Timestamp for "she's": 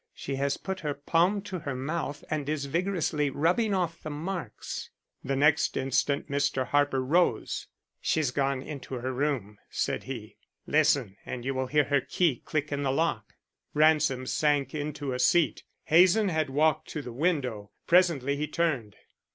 7.99-8.31